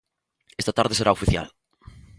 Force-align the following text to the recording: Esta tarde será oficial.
Esta 0.61 0.75
tarde 0.77 0.97
será 0.99 1.11
oficial. 1.17 1.47